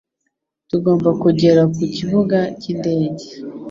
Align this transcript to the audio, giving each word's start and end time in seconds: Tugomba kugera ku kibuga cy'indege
Tugomba 0.69 1.09
kugera 1.21 1.61
ku 1.73 1.81
kibuga 1.95 2.37
cy'indege 2.59 3.25